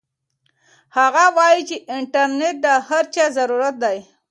[0.97, 3.97] هغه وایي چې انټرنيټ د هر چا ضرورت دی.